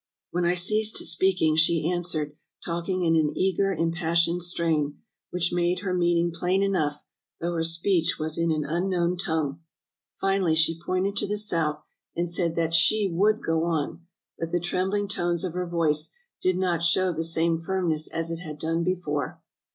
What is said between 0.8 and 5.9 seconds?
speaking, she answered, talking in an eager, impassioned strain, which made